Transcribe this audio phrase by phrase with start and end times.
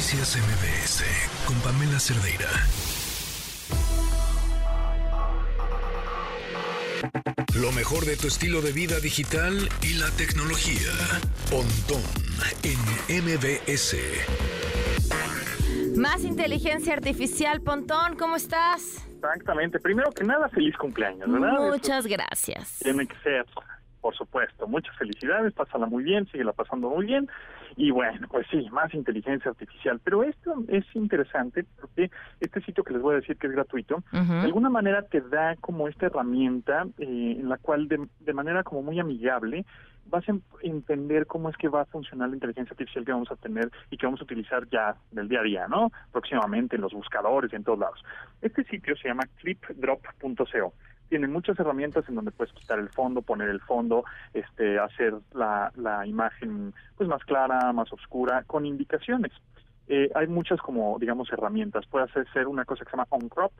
[0.00, 1.04] Noticias MBS
[1.46, 2.48] con Pamela Cerdeira.
[7.60, 10.88] Lo mejor de tu estilo de vida digital y la tecnología.
[11.50, 12.00] Pontón
[12.62, 12.78] en
[13.26, 13.98] MBS.
[15.98, 19.06] Más inteligencia artificial, Pontón, ¿cómo estás?
[19.16, 19.80] Exactamente.
[19.80, 21.60] Primero que nada, feliz cumpleaños, ¿verdad?
[21.60, 22.78] Muchas gracias.
[22.78, 23.44] Tiene que ser,
[24.00, 24.66] por supuesto.
[24.66, 27.28] Muchas felicidades, pásala muy bien, síguela pasando muy bien.
[27.76, 30.00] Y bueno, pues sí, más inteligencia artificial.
[30.02, 34.02] Pero esto es interesante porque este sitio que les voy a decir que es gratuito,
[34.12, 38.62] de alguna manera te da como esta herramienta eh, en la cual de, de manera
[38.62, 39.64] como muy amigable
[40.06, 43.36] vas a entender cómo es que va a funcionar la inteligencia artificial que vamos a
[43.36, 45.90] tener y que vamos a utilizar ya del día a día, ¿no?
[46.12, 48.02] Próximamente en los buscadores y en todos lados.
[48.42, 50.74] Este sitio se llama clipdrop.co.
[51.10, 55.70] Tiene muchas herramientas en donde puedes quitar el fondo, poner el fondo, este, hacer la,
[55.76, 59.32] la imagen pues más clara, más oscura, con indicaciones.
[59.88, 61.84] Eh, hay muchas como, digamos, herramientas.
[61.86, 63.52] Puedes hacer una cosa que se llama on crop,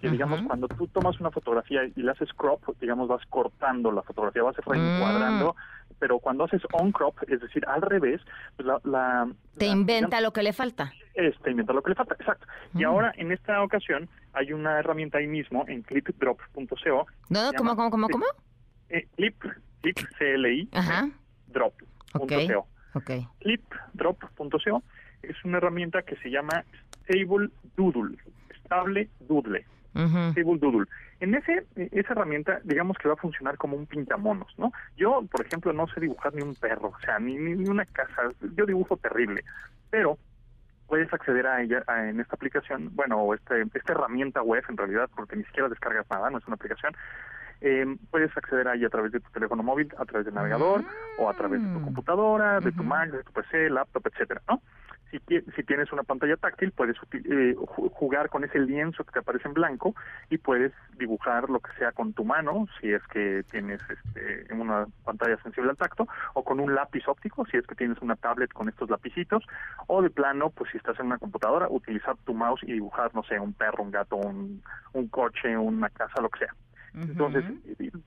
[0.00, 4.02] que digamos cuando tú tomas una fotografía y le haces crop, digamos vas cortando la
[4.02, 5.92] fotografía, vas reencuadrando, mm.
[5.98, 8.20] pero cuando haces on crop, es decir, al revés,
[8.56, 9.28] pues la...
[9.56, 10.92] te inventa lo que le falta.
[11.14, 12.46] Es, te inventa lo que le falta, exacto.
[12.74, 17.06] Y ahora, en esta ocasión, hay una herramienta ahí mismo, en clipdrop.co.
[17.30, 18.26] No, no, ¿cómo, cómo, cómo, cómo?
[18.90, 19.42] Eh, clip,
[19.80, 20.68] clip, C-L-I,
[21.48, 22.22] drop.co.
[22.22, 22.48] Okay.
[22.94, 23.26] Okay.
[23.40, 24.82] Clipdrop.co
[25.22, 26.64] es una herramienta que se llama
[27.04, 28.16] Stable Doodle,
[28.50, 29.64] estable doodle.
[29.94, 30.86] Stable Doodle.
[31.20, 34.70] En ese, esa herramienta, digamos que va a funcionar como un pintamonos, ¿no?
[34.98, 38.30] Yo, por ejemplo, no sé dibujar ni un perro, o sea, ni, ni una casa,
[38.54, 39.42] yo dibujo terrible,
[39.88, 40.18] pero
[40.86, 45.36] puedes acceder a ella en esta aplicación, bueno, este, esta herramienta web en realidad, porque
[45.36, 46.94] ni siquiera descargas nada, no es una aplicación,
[47.60, 50.82] eh, puedes acceder a ella a través de tu teléfono móvil, a través del navegador,
[51.18, 51.84] o a través de tu mm.
[51.84, 54.60] computadora, de tu Mac, de tu PC, laptop, etcétera, ¿no?
[55.10, 59.46] Si, si tienes una pantalla táctil, puedes eh, jugar con ese lienzo que te aparece
[59.48, 59.94] en blanco
[60.30, 64.86] y puedes dibujar lo que sea con tu mano, si es que tienes este, una
[65.04, 68.52] pantalla sensible al tacto, o con un lápiz óptico, si es que tienes una tablet
[68.52, 69.44] con estos lapicitos,
[69.86, 73.22] o de plano, pues si estás en una computadora, utilizar tu mouse y dibujar, no
[73.22, 76.54] sé, un perro, un gato, un, un coche, una casa, lo que sea.
[76.96, 77.44] Entonces,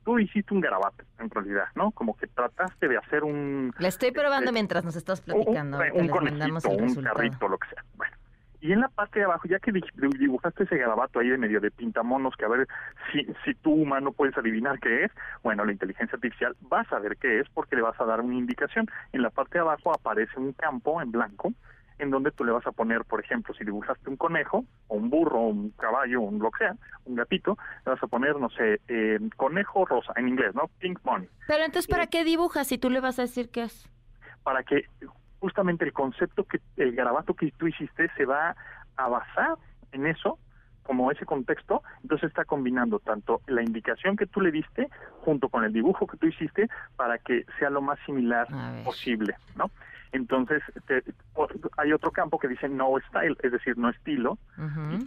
[0.04, 1.92] tú hiciste un garabato, en realidad, ¿no?
[1.92, 3.72] Como que trataste de hacer un...
[3.78, 5.78] La estoy probando este, mientras nos estás platicando.
[5.78, 7.84] Un, un conejito, un carrito, lo que sea.
[7.96, 8.18] Bueno,
[8.62, 11.72] y en la parte de abajo, ya que dibujaste ese garabato ahí de medio de
[11.72, 12.68] pintamonos, que a ver
[13.12, 15.12] si, si tú humano puedes adivinar qué es,
[15.44, 18.36] bueno, la inteligencia artificial va a saber qué es porque le vas a dar una
[18.36, 18.88] indicación.
[19.14, 21.54] En la parte de abajo aparece un campo en blanco
[22.00, 25.10] en donde tú le vas a poner, por ejemplo, si dibujaste un conejo, o un
[25.10, 28.82] burro, un caballo, un lo que sea, un gatito, le vas a poner, no sé,
[28.88, 30.70] eh, conejo rosa, en inglés, ¿no?
[30.80, 31.30] Pink money.
[31.48, 33.88] Pero entonces, ¿para qué dibujas si tú le vas a decir qué es?
[34.44, 34.86] Para que
[35.40, 38.56] justamente el concepto que, el garabato que tú hiciste se va
[38.96, 39.56] a basar
[39.92, 40.40] en eso,
[40.84, 44.90] como ese contexto, entonces está combinando tanto la indicación que tú le diste
[45.22, 48.48] junto con el dibujo que tú hiciste para que sea lo más similar
[48.84, 49.70] posible, ¿no?
[50.12, 50.64] Entonces,
[51.78, 54.38] hay otro campo que dice no style, es decir, no estilo,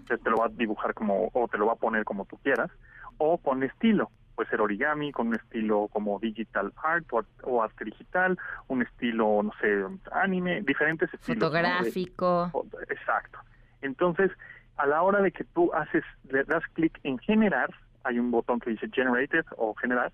[0.07, 2.71] te, lo va a dibujar como, o te lo va a poner como tú quieras,
[3.19, 7.07] o con estilo, puede ser origami, con un estilo como digital art
[7.43, 8.39] o, arte digital,
[8.69, 11.45] un estilo, no sé, anime, diferentes estilos.
[11.45, 12.67] Fotográfico.
[12.89, 13.39] Exacto.
[13.83, 14.31] Entonces,
[14.77, 17.71] a la hora de que tú haces, le das clic en generar,
[18.05, 20.13] hay un botón que dice generated o generar,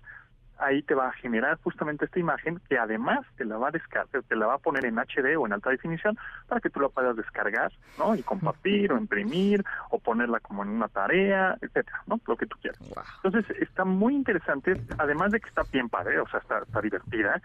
[0.59, 4.23] ahí te va a generar justamente esta imagen que además te la va a descargar,
[4.23, 6.89] te la va a poner en HD o en alta definición para que tú la
[6.89, 8.15] puedas descargar, ¿no?
[8.15, 12.19] Y compartir o imprimir o ponerla como en una tarea, etcétera, ¿no?
[12.27, 12.79] Lo que tú quieras.
[13.23, 17.41] Entonces está muy interesante, además de que está bien padre, o sea, está, está divertida.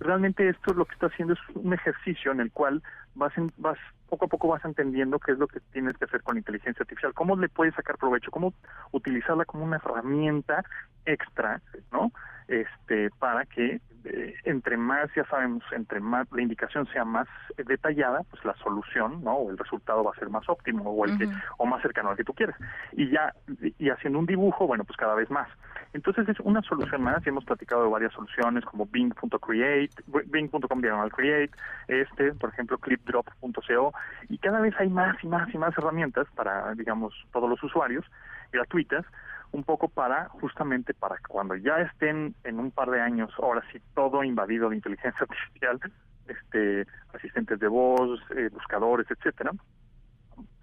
[0.00, 2.82] Realmente esto lo que está haciendo es un ejercicio en el cual
[3.14, 3.78] vas, vas
[4.08, 7.14] poco a poco vas entendiendo qué es lo que tienes que hacer con inteligencia artificial,
[7.14, 8.52] cómo le puedes sacar provecho, cómo
[8.92, 10.64] utilizarla como una herramienta
[11.04, 11.60] extra,
[11.92, 12.12] ¿no?
[12.48, 17.26] Este para que eh, entre más ya sabemos entre más la indicación sea más
[17.56, 21.18] detallada pues la solución no o el resultado va a ser más óptimo o el
[21.18, 21.28] que
[21.58, 22.54] o más cercano al que tú quieres
[22.92, 23.34] y ya
[23.78, 25.48] y haciendo un dibujo bueno pues cada vez más.
[25.92, 29.90] Entonces es una solución más y hemos platicado de varias soluciones como Bing.create
[30.26, 31.50] Bing.com diagonal create
[31.88, 33.92] este por ejemplo clipdrop.co
[34.28, 38.04] y cada vez hay más y más y más herramientas para digamos todos los usuarios
[38.52, 39.04] gratuitas
[39.52, 43.78] un poco para justamente para cuando ya estén en un par de años, ahora sí
[43.94, 45.80] todo invadido de inteligencia artificial,
[46.26, 49.52] este asistentes de voz, eh, buscadores, etcétera,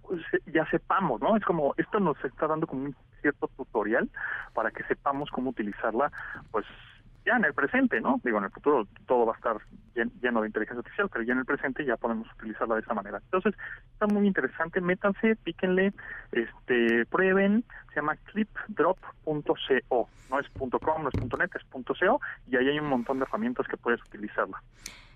[0.01, 1.35] pues ya sepamos, ¿no?
[1.35, 4.09] Es como esto nos está dando como un cierto tutorial
[4.53, 6.11] para que sepamos cómo utilizarla,
[6.51, 6.65] pues
[7.25, 8.19] ya en el presente, ¿no?
[8.23, 9.57] Digo, en el futuro todo va a estar
[9.93, 13.19] lleno de inteligencia artificial, pero ya en el presente ya podemos utilizarla de esa manera.
[13.23, 13.55] Entonces,
[13.93, 15.93] está muy interesante, métanse, píquenle,
[16.31, 22.69] este, prueben, se llama clipdrop.co, no es .com, no es .net, es .co, y ahí
[22.69, 24.61] hay un montón de herramientas que puedes utilizarla.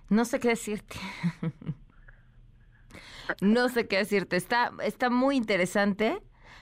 [0.10, 0.98] No sé qué decirte.
[3.42, 4.38] no sé qué decirte.
[4.38, 6.22] Está, está muy interesante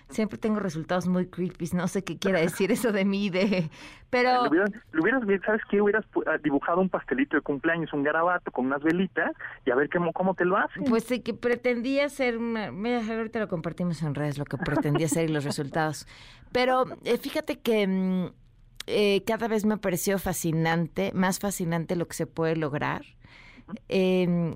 [0.10, 1.70] siempre tengo resultados muy creepy.
[1.74, 3.70] No sé qué quiera decir eso de mí, de...
[4.10, 4.48] pero...
[4.48, 4.72] Hubieras,
[5.46, 5.82] ¿sabes qué?
[5.82, 9.32] Hubieras ah, dibujado un pastelito de cumpleaños, un garabato con unas velitas
[9.66, 10.84] y a ver cómo, cómo te lo hacen.
[10.86, 12.72] Pues sí, que pretendía ser una...
[12.72, 16.08] Mira, ahorita lo compartimos en redes, lo que pretendía ser y los resultados.
[16.52, 17.88] Pero eh, fíjate que...
[17.88, 18.28] Mm,
[18.88, 23.04] eh, cada vez me pareció fascinante, más fascinante lo que se puede lograr.
[23.90, 24.56] Eh,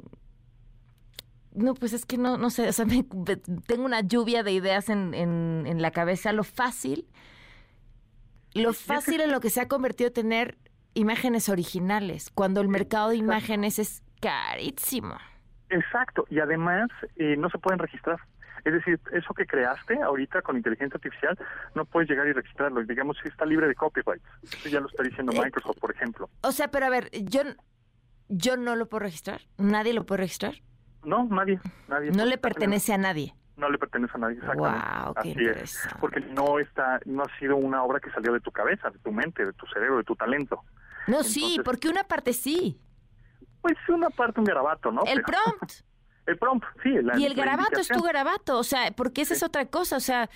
[1.54, 2.86] no, pues es que no, no sé, o sea,
[3.68, 7.08] tengo una lluvia de ideas en, en, la cabeza, lo fácil,
[8.54, 10.58] lo fácil en lo que se ha convertido tener
[10.94, 15.18] imágenes originales, cuando el mercado de imágenes es carísimo.
[15.70, 18.20] Exacto, y además eh, no se pueden registrar.
[18.66, 21.38] Es decir, eso que creaste ahorita con inteligencia artificial,
[21.76, 22.84] no puedes llegar y registrarlo.
[22.84, 24.26] Digamos que está libre de copyrights.
[24.44, 26.30] Eso ya lo está diciendo eh, Microsoft, por ejemplo.
[26.42, 27.42] O sea, pero a ver, yo,
[28.28, 29.42] yo no lo puedo registrar.
[29.58, 30.56] ¿Nadie lo puede registrar?
[31.04, 32.12] No, nadie, nadie.
[32.12, 33.34] No le pertenece a nadie.
[33.58, 34.88] No le pertenece a nadie, exactamente.
[35.06, 38.40] Wow, qué Así es, porque no está, no ha sido una obra que salió de
[38.40, 40.64] tu cabeza, de tu mente, de tu cerebro, de tu talento.
[41.08, 42.80] No, sí, porque una parte sí.
[43.62, 45.04] Pues una parte un garabato, ¿no?
[45.06, 45.72] El prompt.
[46.26, 46.92] El prompt, sí.
[47.18, 50.30] y el garabato es tu garabato, o sea, porque esa es otra cosa, o sea,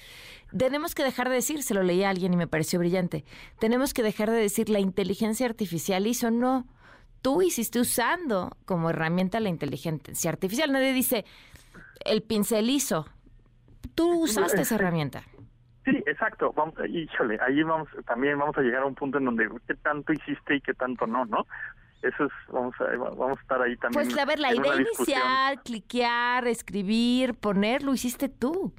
[0.57, 3.25] tenemos que dejar de decir, se lo leí a alguien y me pareció brillante,
[3.59, 6.65] tenemos que dejar de decir la inteligencia artificial hizo, no,
[7.23, 10.71] tú hiciste usando como herramienta la inteligencia artificial.
[10.71, 11.25] Nadie dice,
[12.05, 13.07] el pincel hizo.
[13.95, 15.23] Tú usaste esa herramienta.
[15.85, 16.53] Sí, exacto.
[16.53, 20.13] Vamos, híjole, ahí vamos, también vamos a llegar a un punto en donde qué tanto
[20.13, 21.47] hiciste y qué tanto no, ¿no?
[22.01, 24.05] Eso es, vamos a, vamos a estar ahí también.
[24.05, 28.73] Pues a ver, la idea inicial, cliquear, escribir, poner, lo hiciste tú.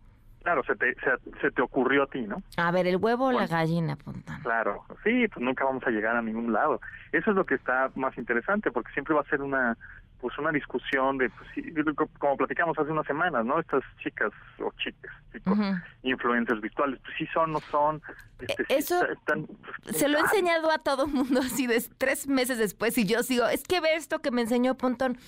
[0.44, 0.94] Claro, se te,
[1.41, 2.43] se, te ocurrió a ti, ¿no?
[2.58, 4.38] A ver, el huevo o la gallina, punta.
[4.43, 6.82] Claro, sí, pues nunca vamos a llegar a ningún lado.
[7.12, 9.75] Eso es lo que está más interesante, porque siempre va a ser una
[10.20, 13.61] pues una discusión de, pues, como platicamos hace unas semanas, ¿no?
[13.61, 15.58] Estas chicas o chicas, chicos,
[16.02, 18.00] influencers virtuales, pues sí son, no son.
[18.38, 22.96] Este, Eso pues, se lo he enseñado a todo mundo así de tres meses después
[22.96, 25.19] y yo sigo, es que ve esto que me enseñó Pontón.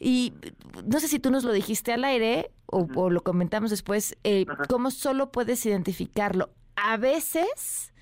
[0.00, 0.32] Y
[0.86, 4.90] no sé si tú nos lo dijiste al aire o, lo comentamos después, eh, cómo
[4.90, 6.50] solo puedes identificarlo.
[6.76, 7.92] A veces,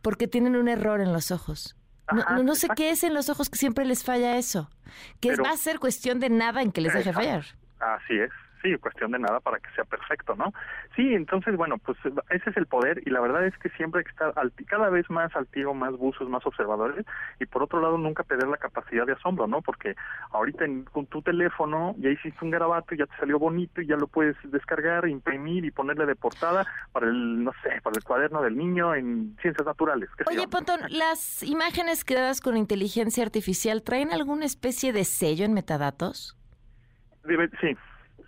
[0.00, 1.76] porque tienen un error en los ojos.
[2.12, 4.70] no, no, sé qué es en los ojos que siempre les falla eso.
[5.20, 7.44] Que va a ser cuestión de nada en que les deje fallar.
[7.80, 8.30] Así es
[8.62, 10.52] sí, cuestión de nada para que sea perfecto, ¿no?
[10.96, 11.98] Sí, entonces, bueno, pues
[12.30, 14.32] ese es el poder y la verdad es que siempre hay que estar
[14.66, 17.04] cada vez más altivo, más buzos, más observadores
[17.40, 19.60] y por otro lado nunca perder la capacidad de asombro, ¿no?
[19.62, 19.94] Porque
[20.30, 23.96] ahorita con tu teléfono ya hiciste un garabato y ya te salió bonito y ya
[23.96, 28.42] lo puedes descargar, imprimir y ponerle de portada para el, no sé, para el cuaderno
[28.42, 30.08] del niño en ciencias naturales.
[30.26, 36.36] Oye, Pontón, ¿las imágenes creadas con inteligencia artificial traen alguna especie de sello en metadatos?
[37.60, 37.76] sí,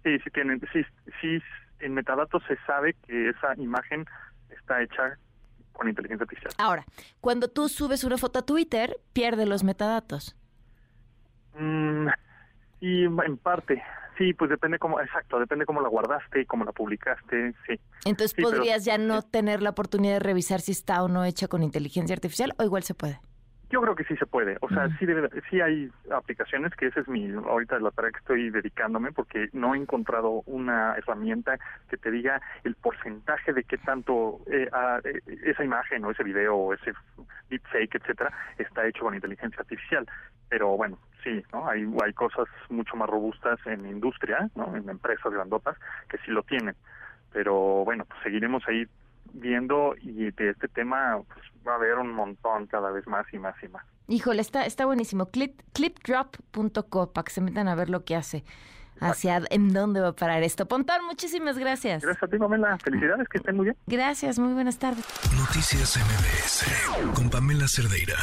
[0.05, 0.85] Sí, sí tienen, sí,
[1.21, 1.43] sí,
[1.81, 4.05] en metadatos se sabe que esa imagen
[4.51, 5.19] está hecha
[5.73, 6.53] con inteligencia artificial.
[6.59, 6.85] Ahora,
[7.21, 10.37] cuando tú subes una foto a Twitter, pierde los metadatos.
[11.59, 12.09] Mm,
[12.81, 13.83] y en parte,
[14.19, 17.81] sí, pues depende cómo, exacto, depende cómo la guardaste y cómo la publicaste, sí.
[18.05, 21.63] Entonces podrías ya no tener la oportunidad de revisar si está o no hecha con
[21.63, 23.21] inteligencia artificial o igual se puede.
[23.75, 27.01] Yo creo que sí se puede, o sea, sí, debe, sí hay aplicaciones que esa
[27.01, 31.59] es mi ahorita la tarea que estoy dedicándome porque no he encontrado una herramienta
[31.91, 34.71] que te diga el porcentaje de qué tanto eh,
[35.03, 36.93] eh, esa imagen o ese video o ese
[37.51, 40.07] deepfake, etcétera, está hecho con inteligencia artificial.
[40.49, 41.69] Pero bueno, sí, ¿no?
[41.69, 44.77] Hay hay cosas mucho más robustas en industria, ¿no?
[44.77, 45.77] En empresas grandotas
[46.09, 46.77] que sí lo tienen.
[47.33, 48.87] Pero bueno, pues seguiremos ahí
[49.35, 53.39] viendo y de este tema pues, va a haber un montón cada vez más y
[53.39, 53.85] más y más.
[54.09, 55.31] Híjole, está, está buenísimo.
[55.31, 58.45] Clip, clipdrop.co para que se metan a ver lo que hace.
[59.01, 60.67] Hacia en dónde va a parar esto.
[60.67, 62.03] Pontón, muchísimas gracias.
[62.03, 62.79] Gracias a ti, Pamela.
[62.79, 63.77] Felicidades, que estén muy bien.
[63.87, 65.05] Gracias, muy buenas tardes.
[65.37, 68.15] Noticias MBS con Pamela Cerdeira.